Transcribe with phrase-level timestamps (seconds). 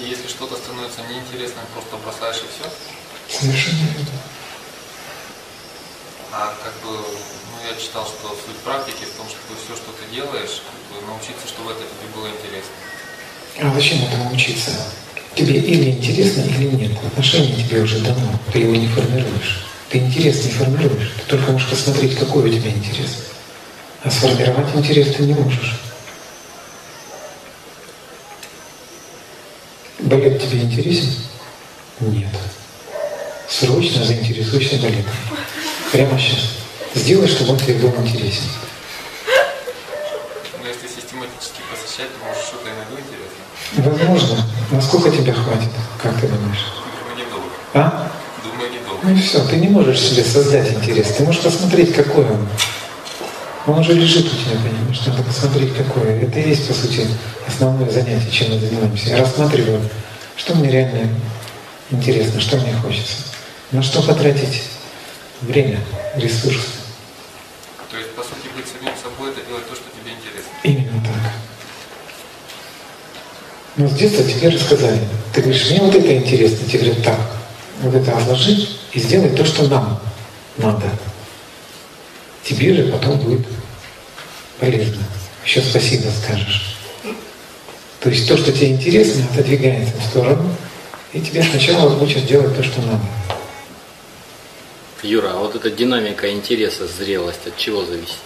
[0.00, 2.66] И если что-то становится неинтересным, просто бросаешь и все?
[3.30, 4.18] Совершенно верно.
[6.32, 10.02] А как бы, ну я читал, что суть практики в том, чтобы все, что ты
[10.12, 12.74] делаешь, как бы научиться, чтобы это тебе было интересно.
[13.62, 14.70] А зачем этому учиться?
[15.36, 16.98] Тебе или интересно, или нет.
[17.06, 18.38] Отношение тебе уже дано.
[18.52, 19.64] Ты его не формируешь.
[19.90, 21.12] Ты интерес не формируешь.
[21.16, 23.30] Ты только можешь посмотреть, какой у тебя интерес.
[24.02, 25.83] А сформировать интерес ты не можешь.
[30.04, 31.14] Балет тебе интересен?
[32.00, 32.28] Нет.
[33.48, 35.14] Срочно заинтересуйся балетом.
[35.92, 36.58] Прямо сейчас.
[36.94, 38.42] Сделай, чтобы он тебе был интересен.
[40.60, 43.98] Но если систематически посещать, то может что-то и найду интересно.
[43.98, 44.46] Возможно.
[44.72, 45.70] Насколько тебе хватит?
[46.02, 46.66] Как ты думаешь?
[47.00, 47.48] Думаю, недолго.
[47.72, 48.12] А?
[48.44, 49.00] Думаю, недолго.
[49.04, 51.14] Ну и все, ты не можешь себе создать интерес.
[51.16, 52.46] Ты можешь посмотреть, какой он.
[53.66, 55.00] Он уже лежит у тебя, понимаешь?
[55.06, 56.20] Надо посмотреть, какой.
[56.20, 57.08] Это и есть, по сути,
[57.46, 59.08] основное занятие, чем мы занимаемся.
[59.08, 59.80] Я рассматриваю,
[60.36, 61.08] что мне реально
[61.90, 63.16] интересно, что мне хочется.
[63.72, 64.64] На что потратить
[65.40, 65.80] время,
[66.16, 66.68] ресурсы.
[67.90, 70.52] То есть, по сути, быть самим собой, это делать то, что тебе интересно.
[70.62, 71.32] Именно так.
[73.76, 75.00] Но с детства тебе рассказали.
[75.32, 76.68] Ты говоришь, мне вот это интересно.
[76.68, 77.20] Тебе говорят, так,
[77.80, 80.00] вот это отложи и сделай то, что нам
[80.58, 80.90] надо.
[82.44, 83.46] Тебе же потом будет
[84.58, 85.02] полезно.
[85.44, 86.76] Еще спасибо скажешь.
[88.00, 90.54] То есть то, что тебе интересно, отодвигается в сторону,
[91.12, 93.00] и тебе сначала учат делать то, что надо.
[95.02, 98.18] Юра, а вот эта динамика интереса, зрелость, от чего зависит?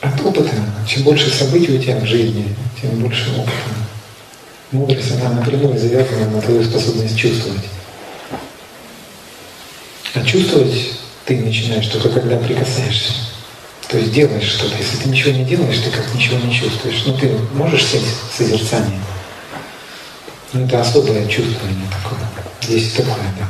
[0.00, 0.50] От опыта.
[0.86, 3.52] Чем больше событий у тебя в жизни, тем больше опыта.
[4.72, 7.64] Мудрость, она напрямую завязана на твою способность чувствовать.
[10.14, 10.92] А чувствовать
[11.24, 13.12] ты начинаешь только когда прикасаешься.
[13.88, 14.76] То есть делаешь что-то.
[14.76, 17.04] Если ты ничего не делаешь, ты как ничего не чувствуешь.
[17.06, 19.00] Ну ты можешь сесть в созерцание.
[20.52, 22.20] Но это особое чувствование такое.
[22.60, 23.46] Здесь такое, да.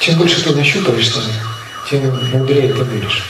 [0.00, 1.20] Чем больше ты нащупаешься,
[1.90, 3.24] тем мудрее ты будешь.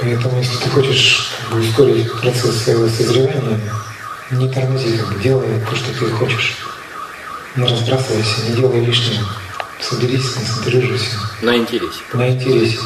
[0.00, 3.60] Поэтому, если ты хочешь как бы, ускорить процесс своего созревания,
[4.30, 6.56] не тормози, как бы, делай то, что ты хочешь.
[7.56, 9.43] Не разбрасывайся, не делай лишнего.
[9.80, 11.98] Соберись, сконцентрируйся На интересе.
[12.12, 12.78] на интересе.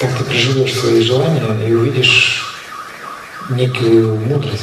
[0.00, 2.42] Так ты проживешь свои желания и увидишь
[3.50, 4.62] некую мудрость,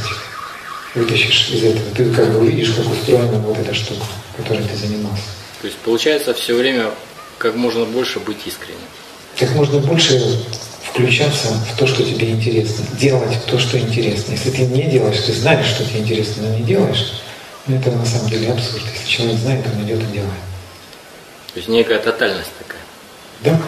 [0.96, 1.92] вытащишь из этого.
[1.96, 4.04] Ты как бы увидишь, как устроена вот эта штука,
[4.36, 5.24] которой ты занимался.
[5.62, 6.90] То есть получается все время
[7.38, 8.80] как можно больше быть искренним.
[9.38, 10.20] Как можно больше
[10.90, 14.32] включаться в то, что тебе интересно, делать то, что интересно.
[14.32, 17.14] Если ты не делаешь, ты знаешь, что тебе интересно, но не делаешь,
[17.76, 18.84] это на самом деле абсурд.
[18.94, 20.32] Если человек знает, он идет и делает.
[21.54, 22.82] То есть некая тотальность такая.
[23.42, 23.62] Да?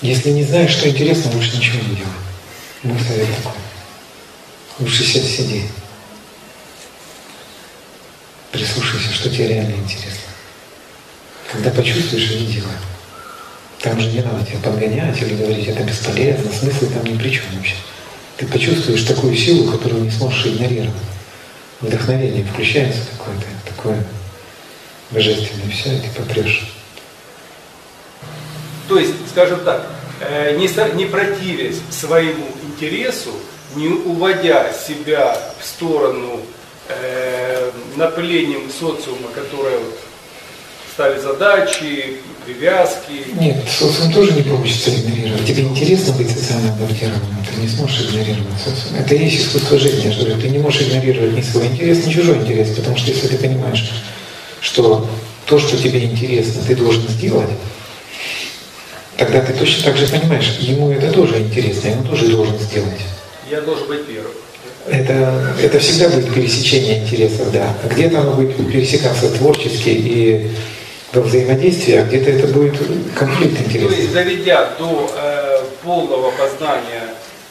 [0.00, 2.10] Если не знаешь, что интересно, лучше ничего не делай.
[2.82, 3.60] Мой совет такой.
[4.80, 5.64] Лучше сядь, сиди.
[8.50, 10.30] Прислушайся, что тебе реально интересно.
[11.52, 12.76] Когда почувствуешь, иди делай.
[13.80, 17.44] Там же не надо тебя подгонять или говорить, это бесполезно, смысл там ни при чем
[17.54, 17.74] вообще.
[18.36, 21.11] Ты почувствуешь такую силу, которую не сможешь игнорировать.
[21.82, 24.04] Вдохновение включается какое-то, такое
[25.10, 26.72] божественное, все, и ты попрешь.
[28.88, 29.84] То есть, скажем так,
[30.20, 33.32] э, не, не противясь своему интересу,
[33.74, 36.40] не уводя себя в сторону
[36.88, 39.98] э, напылением социума, которое вот
[40.92, 43.24] ставит задачи, привязки.
[43.40, 45.46] Нет, социум тоже не получится игнорировать.
[45.46, 48.96] Тебе интересно быть социально адаптированным, ты не сможешь игнорировать социум.
[48.98, 50.40] Это и есть искусство жизни, я же говорю.
[50.40, 53.90] Ты не можешь игнорировать ни свой интерес, ни чужой интерес, потому что если ты понимаешь,
[54.60, 55.08] что
[55.46, 57.50] то, что тебе интересно, ты должен сделать,
[59.16, 63.00] тогда ты точно так же понимаешь, ему это тоже интересно, ему тоже должен сделать.
[63.50, 64.32] Я должен быть первым.
[64.88, 67.72] Это, это всегда будет пересечение интересов, да.
[67.84, 70.50] А где-то оно будет пересекаться творчески и
[71.12, 72.74] во взаимодействии, а где-то это будет
[73.14, 73.98] конфликт То интересов.
[73.98, 77.04] есть, доведя до э, полного познания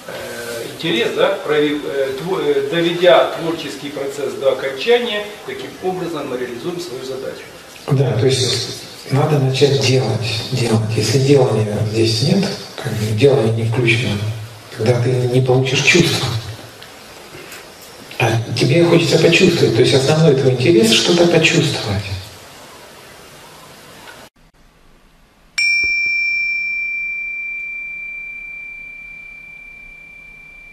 [0.08, 1.78] э, интерес, да, э,
[2.20, 7.44] тво- э, доведя творческий процесс до окончания, таким образом мы реализуем свою задачу.
[7.92, 8.82] Да, то есть
[9.12, 10.82] надо начать делать, делать.
[10.96, 12.46] Если делания здесь нет,
[12.82, 14.18] как бы делание не включено,
[14.76, 16.28] тогда ты не получишь чувства.
[18.20, 19.76] А тебе хочется почувствовать.
[19.76, 22.04] То есть основной твой интерес что-то почувствовать.